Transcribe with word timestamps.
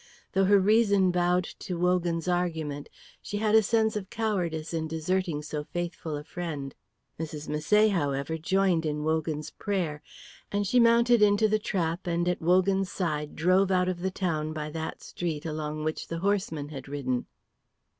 Though 0.33 0.45
her 0.45 0.59
reason 0.59 1.11
bowed 1.11 1.43
to 1.59 1.77
Wogan's 1.77 2.27
argument, 2.27 2.89
she 3.21 3.37
had 3.37 3.53
a 3.53 3.61
sense 3.61 3.95
of 3.95 4.09
cowardice 4.09 4.73
in 4.73 4.87
deserting 4.87 5.43
so 5.43 5.63
faithful 5.63 6.17
a 6.17 6.23
friend. 6.23 6.73
Mrs. 7.19 7.47
Misset, 7.47 7.91
however, 7.91 8.39
joined 8.39 8.83
in 8.83 9.03
Wogan's 9.03 9.51
prayer; 9.51 10.01
and 10.51 10.65
she 10.65 10.79
mounted 10.79 11.21
into 11.21 11.47
the 11.47 11.59
trap 11.59 12.07
and 12.07 12.27
at 12.27 12.41
Wogan's 12.41 12.91
side 12.91 13.35
drove 13.35 13.69
out 13.69 13.87
of 13.87 13.99
the 14.01 14.09
town 14.09 14.53
by 14.53 14.71
that 14.71 15.03
street 15.03 15.45
along 15.45 15.83
which 15.83 16.07
the 16.07 16.17
horseman 16.17 16.69
had 16.69 16.87
ridden. 16.87 17.27